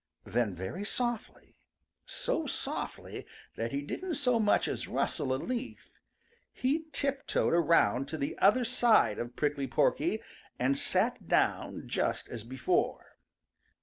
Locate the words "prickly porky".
9.35-10.19